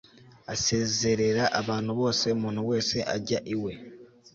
asezerera 0.53 1.43
abantu 1.59 1.91
bose 1.99 2.23
umuntu 2.37 2.61
wese 2.69 2.97
ajya 3.15 3.39
iwe 3.53 3.71